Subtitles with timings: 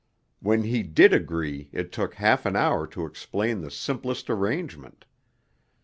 [0.39, 5.05] When he did agree it took half an hour to explain the simplest arrangement.